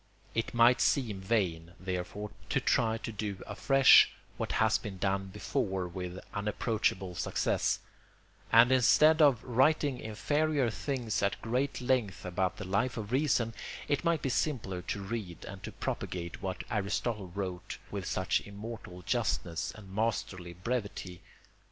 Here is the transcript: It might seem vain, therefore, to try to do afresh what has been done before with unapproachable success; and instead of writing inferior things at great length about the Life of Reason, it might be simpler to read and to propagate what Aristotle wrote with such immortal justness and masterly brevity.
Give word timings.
It 0.33 0.55
might 0.55 0.81
seem 0.81 1.21
vain, 1.21 1.73
therefore, 1.79 2.31
to 2.49 2.59
try 2.59 2.97
to 2.97 3.11
do 3.11 3.37
afresh 3.45 4.11
what 4.35 4.53
has 4.53 4.79
been 4.79 4.97
done 4.97 5.27
before 5.27 5.87
with 5.87 6.17
unapproachable 6.33 7.13
success; 7.13 7.77
and 8.51 8.71
instead 8.71 9.21
of 9.21 9.43
writing 9.43 9.99
inferior 9.99 10.71
things 10.71 11.21
at 11.21 11.39
great 11.39 11.81
length 11.81 12.25
about 12.25 12.57
the 12.57 12.65
Life 12.65 12.97
of 12.97 13.11
Reason, 13.11 13.53
it 13.87 14.03
might 14.03 14.23
be 14.23 14.29
simpler 14.29 14.81
to 14.81 15.03
read 15.03 15.45
and 15.45 15.61
to 15.61 15.71
propagate 15.71 16.41
what 16.41 16.63
Aristotle 16.71 17.27
wrote 17.35 17.77
with 17.91 18.07
such 18.07 18.41
immortal 18.41 19.03
justness 19.03 19.71
and 19.75 19.93
masterly 19.93 20.53
brevity. 20.53 21.21